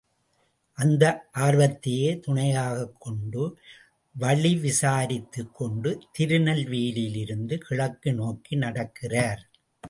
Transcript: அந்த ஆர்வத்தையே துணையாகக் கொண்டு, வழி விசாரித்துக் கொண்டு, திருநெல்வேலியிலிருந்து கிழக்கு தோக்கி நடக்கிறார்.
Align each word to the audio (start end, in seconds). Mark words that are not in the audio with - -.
அந்த 0.73 1.29
ஆர்வத்தையே 1.33 2.19
துணையாகக் 2.19 3.01
கொண்டு, 3.01 3.57
வழி 4.11 4.55
விசாரித்துக் 4.55 5.55
கொண்டு, 5.55 6.01
திருநெல்வேலியிலிருந்து 6.19 7.57
கிழக்கு 7.57 8.11
தோக்கி 8.11 8.55
நடக்கிறார். 8.55 9.39